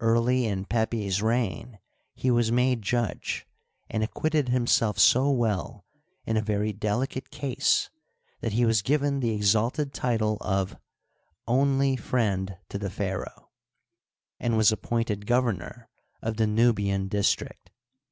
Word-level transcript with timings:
Early 0.00 0.46
in 0.46 0.64
Pepi's 0.64 1.22
reign 1.22 1.78
he 2.16 2.28
was 2.28 2.50
made 2.50 2.82
judge, 2.82 3.46
and 3.88 4.02
acquitted 4.02 4.48
himself 4.48 4.98
so 4.98 5.30
well 5.30 5.86
in 6.26 6.36
a 6.36 6.42
very 6.42 6.72
delicate 6.72 7.30
case 7.30 7.88
that 8.40 8.52
he 8.52 8.66
was 8.66 8.82
given 8.82 9.20
the 9.20 9.30
exalted 9.30 9.94
title 9.94 10.38
of" 10.40 10.76
Only 11.46 11.94
friend 11.94 12.56
to 12.68 12.78
the 12.78 12.90
pharaoh," 12.90 13.50
and 14.40 14.56
was 14.56 14.72
appointed 14.72 15.24
governor 15.24 15.88
of 16.20 16.36
the 16.36 16.48
Nubian 16.48 17.06
district. 17.06 17.70